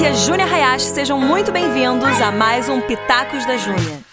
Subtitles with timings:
[0.00, 4.09] aqui é Júnia Hayashi, sejam muito bem-vindos a mais um Pitacos da Júnia.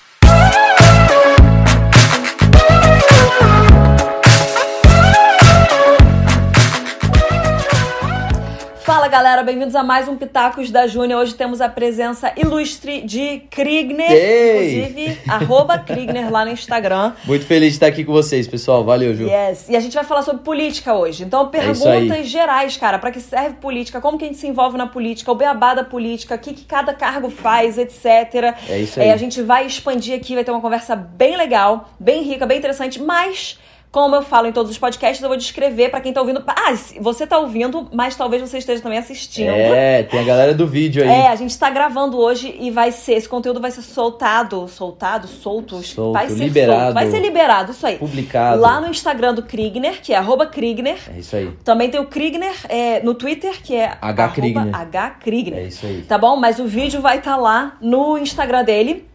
[9.17, 11.21] Galera, bem-vindos a mais um Pitacos da Júnior.
[11.21, 14.77] Hoje temos a presença ilustre de Krigner, Ei!
[14.77, 17.13] inclusive, arroba Krigner lá no Instagram.
[17.25, 18.83] Muito feliz de estar aqui com vocês, pessoal.
[18.83, 19.27] Valeu, Ju.
[19.27, 19.69] Yes.
[19.69, 21.23] E a gente vai falar sobre política hoje.
[21.23, 22.99] Então, É perguntas gerais, cara.
[22.99, 23.99] Pra que serve política?
[23.99, 25.31] Como que a gente se envolve na política?
[25.31, 26.35] O beabá da política?
[26.35, 28.55] O que, que cada cargo faz, etc.
[28.69, 29.09] É isso aí.
[29.09, 33.01] a gente vai expandir aqui, vai ter uma conversa bem legal, bem rica, bem interessante,
[33.01, 33.57] mas...
[33.89, 36.43] Como eu falo em todos os podcasts, eu vou descrever pra quem tá ouvindo.
[36.45, 39.49] Ah, você tá ouvindo, mas talvez você esteja também assistindo.
[39.49, 41.09] É, tem a galera do vídeo aí.
[41.09, 45.27] É, a gente tá gravando hoje e vai ser, esse conteúdo vai ser soltado, soltado,
[45.27, 46.79] solto, Solto, vai ser liberado.
[46.81, 47.97] solto, vai ser liberado, isso aí.
[47.97, 48.61] Publicado.
[48.61, 50.99] Lá no Instagram do Krigner, que é Krigner.
[51.15, 51.51] É isso aí.
[51.63, 54.23] Também tem o Krigner é, no Twitter, que é H.
[54.23, 54.75] arroba Krigner.
[54.75, 55.09] H.
[55.21, 55.59] Krigner.
[55.59, 56.01] É isso aí.
[56.01, 56.35] Tá bom?
[56.35, 59.07] Mas o vídeo vai estar lá no Instagram dele.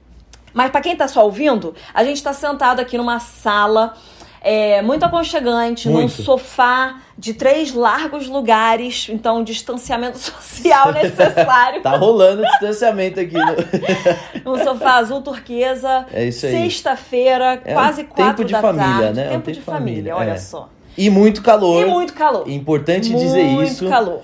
[0.55, 3.95] Mas pra quem tá só ouvindo, a gente tá sentado aqui numa sala
[4.43, 6.23] é, muito aconchegante, num Muito.
[6.23, 11.81] sofá de três largos lugares, então um distanciamento social necessário.
[11.81, 13.37] Tá rolando o distanciamento aqui.
[14.45, 14.55] No...
[14.55, 16.07] Um sofá azul turquesa.
[16.13, 16.53] É isso aí.
[16.53, 19.13] Sexta-feira, É um quase tempo quatro de da família, tarde.
[19.15, 19.25] né?
[19.25, 20.39] É um Tempo tempo de de família, família, olha é.
[20.39, 20.69] só.
[20.99, 21.87] E muito calor.
[21.87, 22.49] E muito calor.
[22.51, 23.89] Importante dizer muito isso.
[23.89, 24.23] calor.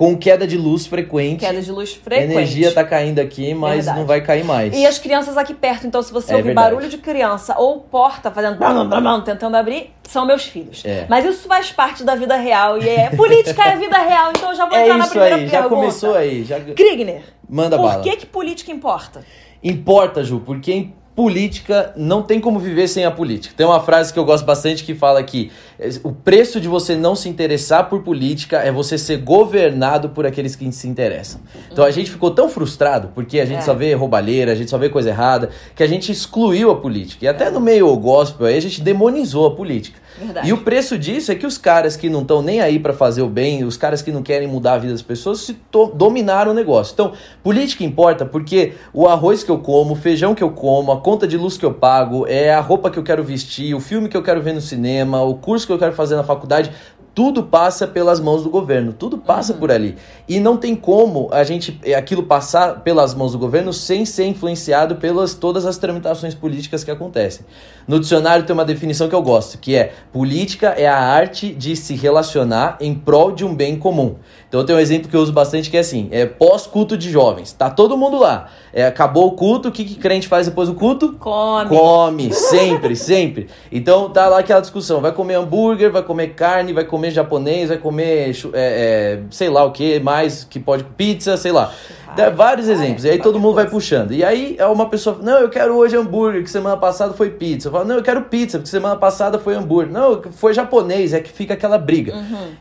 [0.00, 1.40] Com queda de luz frequente.
[1.40, 2.32] Queda de luz A frequente.
[2.32, 3.98] energia tá caindo aqui, mas Verdade.
[3.98, 4.74] não vai cair mais.
[4.74, 6.70] E as crianças aqui perto, então se você É ouvir verdade.
[6.70, 10.82] barulho de criança ou porta fazendo blum, blum, blum, tentando abrir, são meus filhos.
[10.86, 11.04] É.
[11.06, 14.56] Mas isso faz parte da vida real e é política é vida real, então eu
[14.56, 15.62] já vou É entrar na primeira aí, pergunta.
[15.64, 16.44] já começou aí.
[16.44, 16.58] Já...
[16.60, 18.02] Krigner, Manda por bala.
[18.02, 19.22] que que política importa?
[19.62, 23.54] Importa, Ju, porque política não tem como viver sem a política.
[23.56, 26.96] Tem uma frase que eu gosto bastante que fala que eh, o preço de você
[26.96, 31.40] não se interessar por política é você ser governado por aqueles que se interessam.
[31.70, 33.62] Então a gente ficou tão frustrado porque a gente É.
[33.62, 37.24] só vê roubalheira, a gente só vê coisa errada, que a gente excluiu a política.
[37.24, 39.98] E até no meio gospel aí a gente demonizou a política.
[40.18, 40.48] Verdade.
[40.48, 43.22] E o preço disso é que os caras que não estão nem aí pra fazer
[43.22, 45.58] o bem, os caras que não querem mudar a vida das pessoas, se
[45.94, 46.92] dominaram o negócio.
[46.92, 47.12] Então,
[47.42, 51.26] política importa porque o arroz que eu como, o feijão que eu como, a conta
[51.26, 54.16] de luz que eu pago, é a roupa que eu quero vestir, o filme que
[54.16, 56.70] eu quero ver no cinema, o curso que eu quero fazer na faculdade.
[57.20, 59.94] Tudo passa pelas mãos do governo, tudo passa por ali.
[60.26, 64.24] E não tem como a gente eh, aquilo passar pelas mãos do governo sem ser
[64.24, 67.44] influenciado pelas todas as tramitações políticas que acontecem.
[67.86, 71.76] No dicionário tem uma definição que eu gosto, que é política é a arte de
[71.76, 74.14] se relacionar em prol de um bem comum.
[74.48, 77.52] Então tenho um exemplo que eu uso bastante que é assim, é pós-culto de jovens.
[77.52, 78.48] Tá todo mundo lá.
[78.72, 81.14] É, acabou o culto, o que, que crente faz depois do culto?
[81.14, 81.68] Come.
[81.68, 83.48] Come, sempre, sempre.
[83.70, 87.78] Então tá lá aquela discussão: vai comer hambúrguer, vai comer carne, vai comer japonês, vai
[87.78, 91.72] comer, é, é, sei lá o que mais, que pode, pizza, sei lá.
[92.16, 93.04] Dá vários exemplos.
[93.04, 94.12] E aí todo mundo vai puxando.
[94.12, 97.68] E aí é uma pessoa, não, eu quero hoje hambúrguer, que semana passada foi pizza.
[97.68, 99.92] Eu falo, não, eu quero pizza, porque semana passada foi hambúrguer.
[99.92, 102.14] Não, foi japonês, é que fica aquela briga.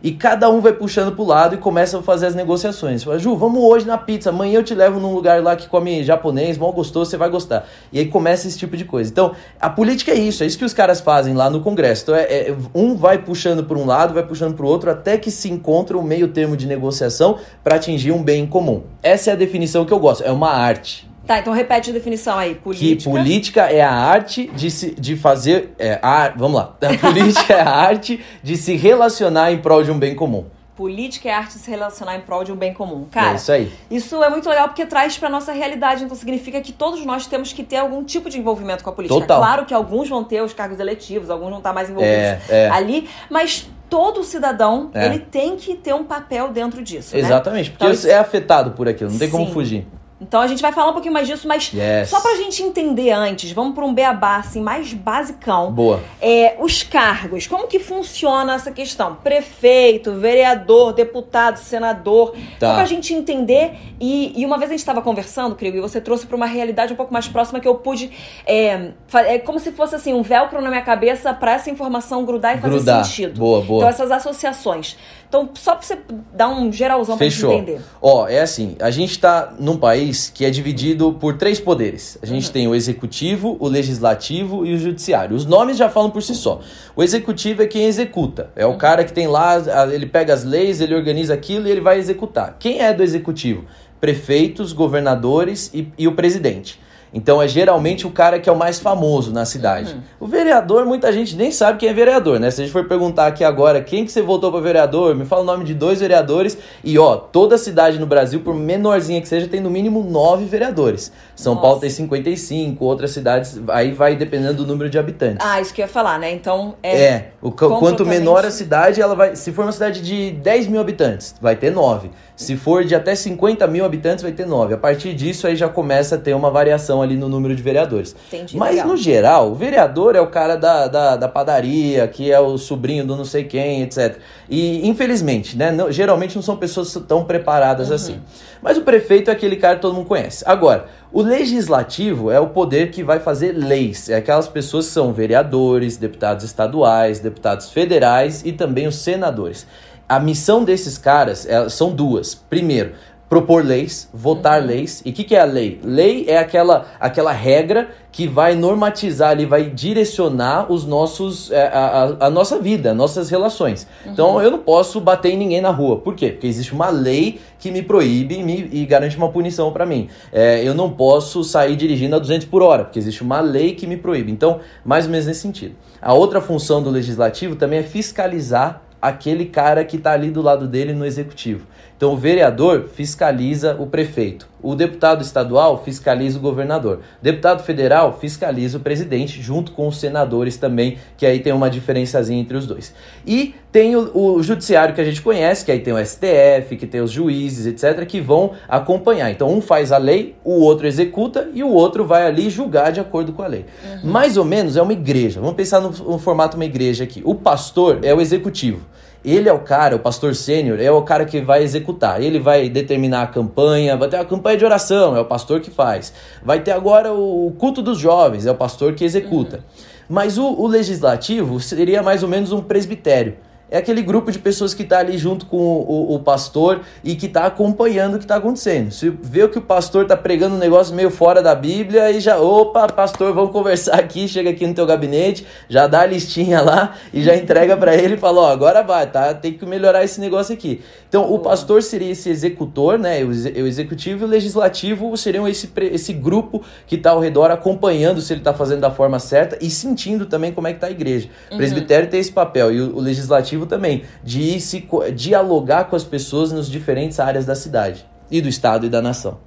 [0.03, 3.03] E cada um vai puxando pro lado e começa a fazer as negociações.
[3.03, 6.03] Fala, Ju, vamos hoje na pizza, amanhã eu te levo num lugar lá que come
[6.03, 7.65] japonês, mal gostoso, você vai gostar.
[7.91, 9.09] E aí começa esse tipo de coisa.
[9.11, 12.03] Então, a política é isso, é isso que os caras fazem lá no Congresso.
[12.03, 15.31] Então, é, é- um vai puxando por um lado, vai puxando pro outro, até que
[15.31, 18.83] se encontra um meio termo de negociação para atingir um bem comum.
[19.01, 21.09] Essa é a definição que eu gosto, é uma arte.
[21.25, 22.55] Tá, então repete a definição aí.
[22.55, 23.09] Que Política.
[23.11, 25.75] política é a arte de, se, de fazer.
[25.77, 26.75] É, a, vamos lá.
[26.81, 30.45] A política é a arte de se relacionar em prol de um bem comum.
[30.75, 33.05] Política é a arte de se relacionar em prol de um bem comum.
[33.11, 33.71] Cara, é isso aí.
[33.91, 37.53] Isso é muito legal porque traz pra nossa realidade, então significa que todos nós temos
[37.53, 39.19] que ter algum tipo de envolvimento com a política.
[39.19, 39.39] Total.
[39.39, 42.69] Claro que alguns vão ter os cargos eletivos, alguns vão estar mais envolvidos É, é.
[42.69, 45.05] ali, mas todo cidadão, É.
[45.05, 47.21] ele tem que ter um papel dentro disso, né?
[47.21, 49.53] Exatamente, porque Então, é afetado por aquilo, não tem como Sim.
[49.53, 49.87] fugir.
[50.21, 52.09] Então a gente vai falar um pouquinho mais disso, mas Yes.
[52.09, 55.71] só pra gente entender antes, vamos pra um beabá assim, mais basicão.
[55.71, 56.01] Boa.
[56.21, 59.15] É, os cargos, como que funciona essa questão?
[59.15, 62.35] Prefeito, vereador, deputado, senador.
[62.59, 62.67] Tá.
[62.69, 63.71] Só pra gente entender.
[63.99, 66.91] E, e uma vez a gente estava conversando, Crigo, e você trouxe pra uma realidade
[66.93, 68.11] um pouco mais próxima que eu pude.
[68.45, 72.57] É, é como se fosse assim, um velcro na minha cabeça pra essa informação grudar
[72.57, 73.05] e fazer Grudar.
[73.05, 73.39] sentido.
[73.39, 73.77] Boa, boa.
[73.79, 74.97] Então, essas associações.
[75.29, 75.99] Então, só pra você
[76.33, 77.51] dar um geralzão pra Fechou.
[77.51, 77.81] gente entender.
[78.01, 82.17] Ó, é assim, a gente tá num país que é dividido por três poderes.
[82.19, 85.35] A gente tem o executivo, o legislativo e o judiciário.
[85.35, 86.61] Os nomes já falam por si só.
[86.95, 88.49] O executivo é quem executa.
[88.55, 89.57] É o cara que tem lá,
[89.93, 92.57] ele pega as leis, ele organiza aquilo e ele vai executar.
[92.57, 93.65] Quem é do executivo?
[94.01, 96.79] Prefeitos, governadores e, e o presidente.
[97.13, 99.93] Então é geralmente o cara que é o mais famoso na cidade.
[99.93, 100.01] Uhum.
[100.19, 102.51] O vereador, muita gente nem sabe quem é vereador, né?
[102.51, 105.41] Se a gente for perguntar aqui agora quem que você votou para vereador, me fala
[105.41, 109.47] o nome de dois vereadores e ó, toda cidade no Brasil, por menorzinha que seja,
[109.47, 111.11] tem no mínimo nove vereadores.
[111.35, 111.65] São Nossa.
[111.65, 115.45] Paulo tem 55, outras cidades, aí vai dependendo do número de habitantes.
[115.45, 116.31] Ah, isso que eu ia falar, né?
[116.31, 117.01] Então é.
[117.01, 119.35] É, o, quanto menor a cidade, ela vai.
[119.35, 122.11] Se for uma cidade de 10 mil habitantes, vai ter nove.
[122.39, 124.73] Se for de até 50 mil habitantes, vai ter 9.
[124.73, 128.15] A partir disso, aí já começa a ter uma variação ali no número de vereadores.
[128.29, 128.87] Entendi, Mas, legal.
[128.87, 133.05] no geral, o vereador é o cara da, da, da, padaria, que é o sobrinho
[133.05, 134.19] do não sei quem, etc.
[134.49, 137.95] E, infelizmente, né, não, geralmente não são pessoas tão preparadas uhum.
[137.95, 138.21] assim.
[138.61, 140.41] Mas o prefeito é aquele cara que todo mundo conhece.
[140.47, 144.07] Agora, o legislativo é o poder que vai fazer leis.
[144.07, 149.67] É aquelas pessoas que são vereadores, deputados estaduais, deputados federais e também os senadores
[150.09, 152.33] a missão desses caras é, são duas.
[152.33, 152.93] Primeiro,
[153.29, 154.67] propor leis, votar uhum.
[154.67, 155.03] leis.
[155.05, 155.79] E o que, que, é a lei?
[155.83, 162.15] Lei é aquela, aquela regra que vai normatizar ali, vai direcionar os nossos, é, a,
[162.19, 163.87] a, a nossa vida, nossas relações.
[164.03, 164.11] Uhum.
[164.11, 165.97] Então eu não posso bater em ninguém na rua.
[165.97, 166.31] Por quê?
[166.31, 170.09] Porque existe uma lei que me proíbe e, me, e garante uma punição para mim.
[170.33, 173.85] É, eu não posso sair dirigindo a 200 por hora, porque existe uma lei que
[173.85, 174.31] me proíbe.
[174.31, 175.75] Então, mais ou menos nesse sentido.
[176.01, 180.67] A outra função do legislativo também é fiscalizar aquele cara que está ali do lado
[180.67, 181.65] dele no executivo.
[181.99, 188.17] Então o vereador fiscaliza o prefeito, o deputado estadual fiscaliza o governador, o deputado federal
[188.17, 192.65] fiscaliza o presidente, junto com os senadores também, que aí tem uma diferençazinha entre os
[192.65, 192.93] dois.
[193.27, 196.87] E tem o, o judiciário que a gente conhece, que aí tem o STF, que
[196.87, 199.29] tem os juízes, etc., que vão acompanhar.
[199.29, 203.01] Então um faz a lei, o outro executa e o outro vai ali julgar de
[203.01, 203.65] acordo com a lei.
[203.83, 204.09] Uhum.
[204.09, 205.41] Mais ou menos é uma igreja.
[205.41, 207.21] Vamos pensar no, no formato uma igreja aqui.
[207.25, 208.87] O pastor é o executivo.
[209.23, 212.21] Ele é o cara, o pastor sênior, é o cara que vai executar.
[212.21, 215.69] Ele vai determinar a campanha, vai ter a campanha de oração, é o pastor que
[215.69, 216.13] faz.
[216.43, 219.57] Vai ter agora o culto dos jovens, é o pastor que executa.
[219.57, 219.63] Uhum.
[220.09, 223.35] Mas o, o legislativo seria mais ou menos um presbitério
[223.71, 227.27] é aquele grupo de pessoas que está ali junto com o, o, pastor e que
[227.27, 228.91] está acompanhando o que está acontecendo.
[228.91, 232.39] Se vê que o pastor está pregando um negócio meio fora da Bíblia e já,
[232.39, 236.95] opa, pastor, vamos conversar aqui, chega aqui no teu gabinete, já dá a listinha lá
[237.13, 239.33] e já entrega para ele e fala, ó, agora vai, tá?
[239.33, 240.81] Tem que melhorar esse negócio aqui.
[241.07, 243.23] Então, o pastor seria esse executor, né?
[243.23, 248.33] O, executivo e o legislativo seriam esse, esse grupo que está ao redor acompanhando se
[248.33, 251.29] ele está fazendo da forma certa e sentindo também como é que está a igreja.
[251.49, 251.57] O uhum.
[251.57, 256.51] presbitério tem esse papel e o, o legislativo também, de se dialogar com as pessoas
[256.51, 259.39] nas diferentes áreas da cidade e do estado e da nação.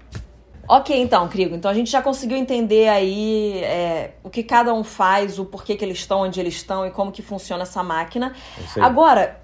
[0.68, 1.54] Ok, então, Crigo.
[1.54, 5.76] Então a gente já conseguiu entender aí é, o que cada um faz, o porquê
[5.76, 8.32] que eles estão, onde eles estão e como que funciona essa máquina.
[8.76, 9.40] É Agora,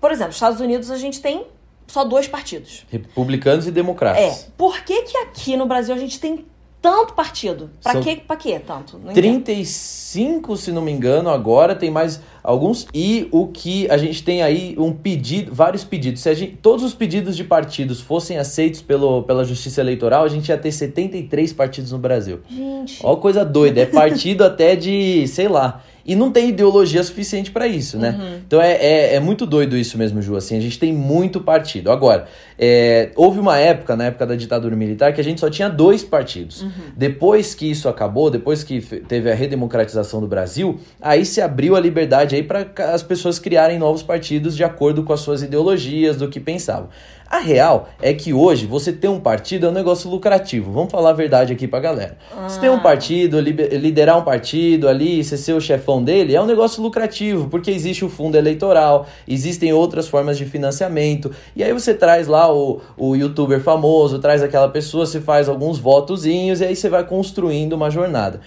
[0.00, 1.46] por exemplo, nos Estados Unidos a gente tem
[1.86, 2.86] só dois partidos.
[2.88, 4.44] Republicanos e democratas.
[4.44, 4.50] É.
[4.56, 6.46] Por que que aqui no Brasil a gente tem
[6.80, 7.70] tanto partido?
[7.82, 8.98] Pra São que, pra que tanto?
[8.98, 12.86] Não 35, se não me engano, agora tem mais alguns.
[12.94, 16.22] E o que a gente tem aí um pedido, vários pedidos.
[16.22, 20.28] Se a gente, todos os pedidos de partidos fossem aceitos pelo, pela Justiça Eleitoral, a
[20.28, 22.40] gente ia ter 73 partidos no Brasil.
[22.48, 22.98] Gente.
[23.02, 23.82] Ó, coisa doida.
[23.82, 25.82] É partido até de, sei lá.
[26.04, 28.16] E não tem ideologia suficiente para isso, né?
[28.18, 28.40] Uhum.
[28.46, 30.36] Então é, é, é, muito doido isso mesmo, Ju.
[30.36, 31.90] Assim, a gente tem muito partido.
[31.90, 32.26] Agora,
[32.58, 36.02] é, houve uma época, na época da ditadura militar, que a gente só tinha dois
[36.02, 36.62] partidos.
[36.62, 36.70] Uhum.
[36.96, 41.80] Depois que isso acabou, depois que teve a redemocratização do Brasil, aí se abriu a
[41.80, 46.28] liberdade aí para as pessoas criarem novos partidos de acordo com as suas ideologias, do
[46.28, 46.88] que pensavam.
[47.30, 50.72] A real é que hoje você ter um partido é um negócio lucrativo.
[50.72, 52.18] Vamos falar a verdade aqui pra galera.
[52.36, 52.48] Ah.
[52.48, 56.44] Você ter um partido, liderar um partido ali, você ser o chefão dele, é um
[56.44, 61.30] negócio lucrativo, porque existe o fundo eleitoral, existem outras formas de financiamento.
[61.54, 65.78] E aí você traz lá o, o youtuber famoso, traz aquela pessoa, você faz alguns
[65.78, 68.40] votozinhos e aí você vai construindo uma jornada.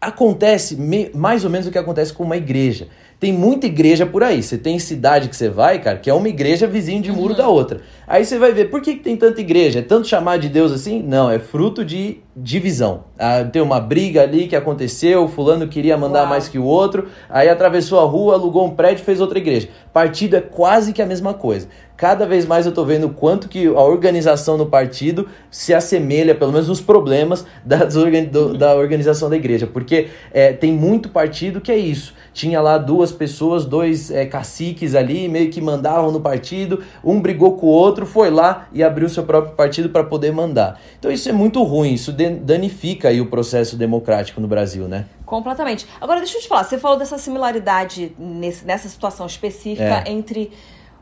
[0.00, 0.78] Acontece
[1.14, 2.88] mais ou menos o que acontece com uma igreja.
[3.20, 4.42] Tem muita igreja por aí.
[4.42, 7.38] Você tem cidade que você vai, cara, que é uma igreja vizinho de muro uhum.
[7.38, 7.80] da outra.
[8.06, 9.78] Aí você vai ver, por que, que tem tanta igreja?
[9.78, 11.02] É tanto chamar de Deus assim?
[11.02, 13.04] Não, é fruto de divisão.
[13.18, 16.28] Ah, tem uma briga ali que aconteceu, fulano queria mandar Uau.
[16.28, 19.68] mais que o outro, aí atravessou a rua, alugou um prédio e fez outra igreja.
[19.92, 21.68] Partido é quase que a mesma coisa.
[21.96, 26.50] Cada vez mais eu tô vendo quanto que a organização no partido se assemelha, pelo
[26.50, 29.64] menos nos problemas das do, da organização da igreja.
[29.64, 32.12] Porque é, tem muito partido que é isso.
[32.32, 37.52] Tinha lá duas pessoas, dois é, caciques ali, meio que mandavam no partido, um brigou
[37.52, 40.80] com o outro, foi lá e abriu seu próprio partido para poder mandar.
[40.98, 45.06] Então isso é muito ruim, isso danifica aí o processo democrático no Brasil, né?
[45.24, 45.86] Completamente.
[46.00, 50.10] Agora deixa eu te falar, você falou dessa similaridade nesse, nessa situação específica é.
[50.10, 50.50] entre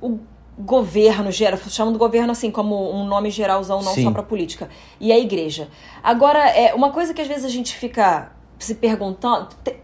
[0.00, 0.18] o
[0.58, 4.04] governo geral, chamando governo assim como um nome geralzão, não Sim.
[4.04, 4.68] só para política,
[5.00, 5.68] e a igreja.
[6.02, 9.76] Agora, é uma coisa que às vezes a gente fica se perguntando, te-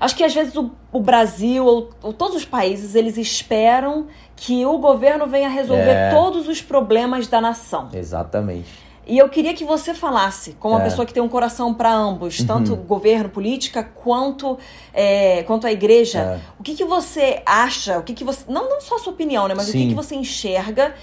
[0.00, 4.64] acho que às vezes o, o Brasil ou, ou todos os países eles esperam que
[4.66, 6.10] o governo venha resolver É.
[6.10, 7.90] todos os problemas da nação.
[7.92, 8.83] Exatamente.
[9.06, 10.84] E eu queria que você falasse, como uma É.
[10.84, 12.82] pessoa que tem um coração para ambos, tanto Uhum.
[12.84, 14.58] governo, política, quanto,
[14.92, 16.18] é, quanto a igreja.
[16.20, 16.40] É.
[16.58, 17.98] O que, que você acha?
[17.98, 18.44] O que, que você.
[18.48, 19.54] Não, não só a sua opinião, né?
[19.54, 19.88] Mas o que, Sim.
[19.88, 20.94] que você enxerga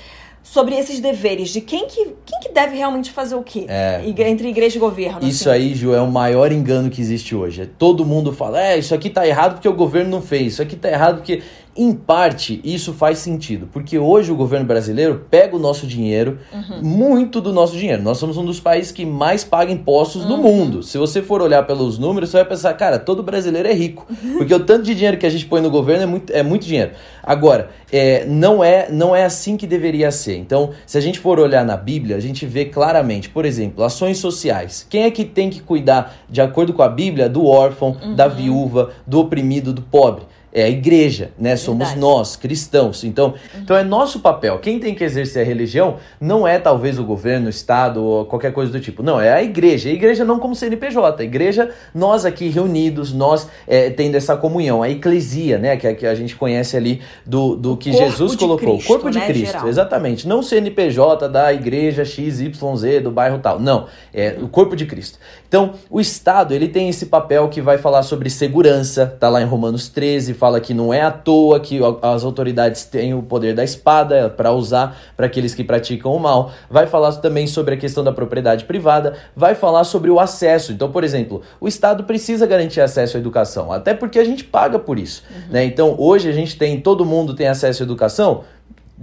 [0.43, 1.49] sobre esses deveres?
[1.49, 3.65] De quem que, quem que deve realmente fazer o quê?
[3.69, 4.01] É.
[4.05, 5.19] Entre igreja e governo.
[5.27, 5.59] Isso assim.
[5.59, 7.61] aí, Ju, é o maior engano que existe hoje.
[7.61, 10.61] É Todo mundo fala, é, isso aqui tá errado porque o governo não fez, isso
[10.61, 11.43] aqui tá errado porque.
[11.73, 16.81] Em parte, isso faz sentido, porque hoje o governo brasileiro pega o nosso dinheiro, Uhum.
[16.83, 18.03] muito do nosso dinheiro.
[18.03, 20.41] Nós somos um dos países que mais paga impostos no Uhum.
[20.41, 20.83] mundo.
[20.83, 24.05] Se você for olhar pelos números, você vai pensar, cara, todo brasileiro é rico,
[24.37, 26.65] porque o tanto de dinheiro que a gente põe no governo é muito, é muito
[26.65, 26.91] dinheiro.
[27.23, 30.35] Agora, é, não, é, não é assim que deveria ser.
[30.37, 34.17] Então, se a gente for olhar na Bíblia, a gente vê claramente, por exemplo, ações
[34.17, 34.85] sociais.
[34.89, 38.89] Quem é que tem que cuidar, de acordo com a Bíblia, do órfão, da viúva,
[39.07, 40.23] do oprimido, do pobre?
[40.53, 41.55] É a igreja, né?
[41.55, 41.99] Somos Verdade.
[41.99, 43.03] nós, cristãos.
[43.03, 44.59] Então, então é nosso papel.
[44.59, 48.51] Quem tem que exercer a religião não é talvez o governo, o Estado ou qualquer
[48.51, 49.01] coisa do tipo.
[49.01, 49.89] Não, é a igreja.
[49.89, 51.21] A igreja não como CNPJ.
[51.21, 54.83] A igreja, nós aqui reunidos, nós é, tendo essa comunhão.
[54.83, 55.77] A eclesia, né?
[55.77, 58.75] Que, é- que a gente conhece ali do, do que Jesus colocou.
[58.75, 59.67] Cristo, o corpo de né, Cristo, geral.
[59.69, 60.27] exatamente.
[60.27, 63.59] Não o CNPJ da igreja XYZ, do bairro tal.
[63.59, 63.87] Não.
[64.13, 65.17] É o corpo de Cristo.
[65.47, 69.45] Então, o Estado, ele tem esse papel que vai falar sobre segurança, tá lá em
[69.45, 73.63] Romanos 13, fala que não é à toa que as autoridades têm o poder da
[73.63, 76.51] espada para usar para aqueles que praticam o mal.
[76.67, 80.71] Vai falar também sobre a questão da propriedade privada, vai falar sobre o acesso.
[80.71, 84.79] Então, por exemplo, o Estado precisa garantir acesso à educação, até porque a gente paga
[84.79, 85.21] por isso,
[85.51, 85.63] né?
[85.63, 88.43] Então, hoje a gente tem, todo mundo tem acesso à educação,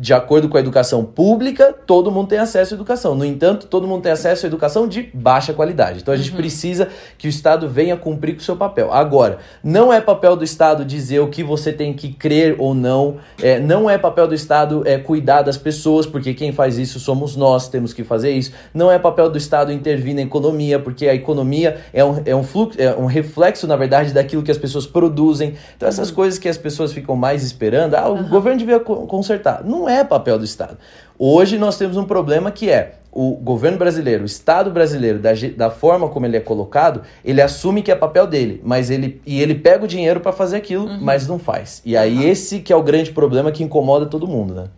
[0.01, 3.17] de acordo com a educação pública, todo mundo tem acesso à educação.
[3.17, 5.99] No entanto, todo mundo tem acesso à educação de baixa qualidade.
[6.01, 6.87] Então a gente precisa
[7.19, 8.93] que o Estado venha cumprir com o seu papel.
[8.93, 13.17] Agora, não é papel do Estado dizer o que você tem que crer ou não.
[13.43, 17.35] É, não é papel do Estado é, cuidar das pessoas, porque quem faz isso somos
[17.35, 18.53] nós, temos que fazer isso.
[18.73, 22.45] Não é papel do Estado intervir na economia, porque a economia é um, é um
[22.45, 25.55] fluxo, é um reflexo, na verdade, daquilo que as pessoas produzem.
[25.77, 29.65] Então, essas coisas que as pessoas ficam mais esperando, ah, o governo devia co- consertar.
[29.65, 30.79] Não é papel do Estado.
[31.19, 35.71] Hoje nós temos um problema que é o governo brasileiro, o Estado brasileiro, da, da
[35.71, 39.55] forma como ele é colocado, ele assume que é papel dele, mas ele e ele
[39.55, 41.83] pega o dinheiro para fazer aquilo, mas não faz.
[41.85, 44.69] E aí esse que é o grande problema que incomoda todo mundo, né?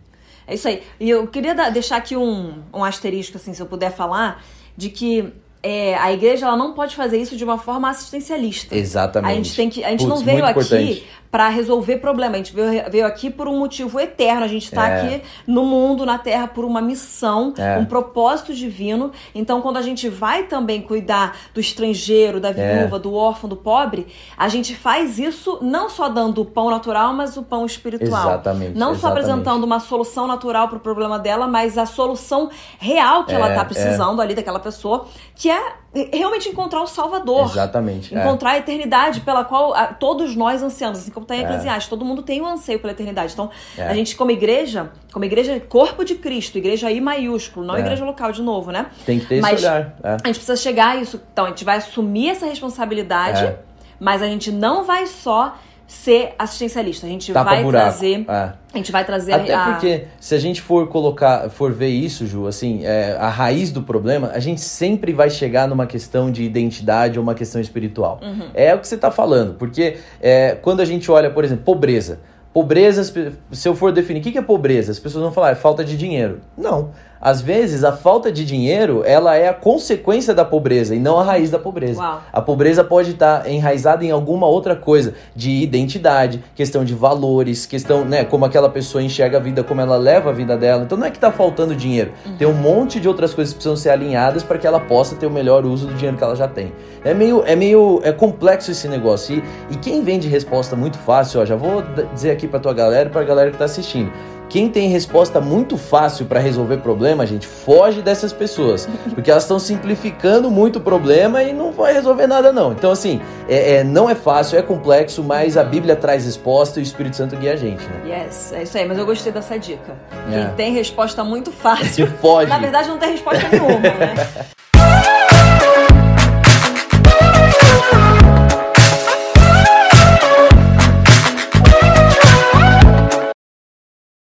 [0.47, 0.81] É isso aí.
[0.99, 4.43] E eu queria dar- deixar aqui um, um asterisco, assim, se eu puder falar,
[4.75, 5.31] de que
[5.63, 8.75] é, a igreja ela não pode fazer isso de uma forma assistencialista.
[8.75, 9.31] Exatamente.
[9.31, 11.03] A gente, tem que, a gente Putz, não veio aqui.
[11.31, 14.43] Para resolver problema, a gente veio, veio aqui por um motivo eterno.
[14.43, 14.95] A gente está É.
[15.01, 17.77] aqui no mundo, na Terra, por uma missão, É.
[17.77, 19.11] um propósito divino.
[19.33, 22.79] Então, quando a gente vai também cuidar do estrangeiro, da É.
[22.81, 24.07] viúva, do órfão, do pobre,
[24.37, 28.27] a gente faz isso não só dando o pão natural, mas o pão espiritual.
[28.27, 29.23] Exatamente, Não só exatamente.
[29.25, 33.51] apresentando uma solução natural para o problema dela, mas a solução real que ela É,
[33.51, 37.45] está precisando ali daquela pessoa, que é realmente encontrar o Salvador.
[37.51, 38.15] Exatamente.
[38.15, 38.19] é.
[38.21, 41.43] Encontrar a eternidade pela qual ah, todos nós ansiamos, assim como está em É.
[41.43, 43.33] Eclesiastes, todo mundo tem um anseio pela eternidade.
[43.33, 43.87] Então, É.
[43.87, 47.79] a gente, como igreja, como igreja corpo de Cristo, igreja I maiúsculo, não É.
[47.81, 48.85] igreja local de novo, né?
[49.05, 49.97] Tem que ter esse Mas- olhar.
[50.01, 50.09] é.
[50.23, 51.21] A gente precisa chegar a isso.
[51.33, 53.59] Então, a gente vai assumir essa responsabilidade, É.
[53.99, 55.55] mas a gente não vai só
[55.91, 57.05] ser assistencialista.
[57.05, 57.89] A gente Tapa vai buraco.
[57.89, 58.25] trazer.
[58.27, 58.33] É.
[58.73, 59.65] A gente vai trazer Até a.
[59.65, 63.83] porque, se a gente for colocar, for ver isso, Ju, assim, é, a raiz do
[63.83, 68.21] problema, a gente sempre vai chegar numa questão de identidade ou uma questão espiritual.
[68.23, 68.49] Uhum.
[68.53, 72.19] É o que você está falando, porque é, quando a gente olha, por exemplo, pobreza.
[72.53, 73.03] Pobreza,
[73.51, 75.97] se eu for definir o que é pobreza, as pessoas vão falar, é falta de
[75.97, 76.39] dinheiro.
[76.57, 76.91] Não.
[77.21, 81.23] Às vezes, a falta de dinheiro, ela é a consequência da pobreza e não a
[81.23, 82.01] raiz da pobreza.
[82.01, 82.21] Uau.
[82.33, 88.03] A pobreza pode estar enraizada em alguma outra coisa, de identidade, questão de valores, questão,
[88.03, 90.83] né, como aquela pessoa enxerga a vida, como ela leva a vida dela.
[90.83, 92.11] Então não é que tá faltando dinheiro.
[92.39, 95.27] Tem um monte de outras coisas que precisam ser alinhadas para que ela possa ter
[95.27, 96.73] o melhor uso do dinheiro que ela já tem.
[97.03, 99.35] É meio, é meio, é complexo esse negócio.
[99.35, 102.73] E, e quem vem de resposta muito fácil, ó, já vou dizer aqui pra tua
[102.73, 104.11] galera e pra galera que tá assistindo.
[104.51, 108.85] Quem tem resposta muito fácil para resolver problema, gente, foge dessas pessoas.
[109.15, 112.73] Porque elas estão simplificando muito o problema e não vai resolver nada, não.
[112.73, 116.81] Então, assim, é, é- não é fácil, é complexo, mas a Bíblia traz resposta e
[116.81, 118.25] o Espírito Santo guia a gente, né?
[118.25, 119.95] Yes, é isso aí, mas eu gostei dessa dica.
[120.29, 120.45] É.
[120.47, 122.05] Quem tem resposta muito fácil.
[122.05, 122.49] Se foge.
[122.49, 124.15] Na verdade, não tem resposta nenhuma, né?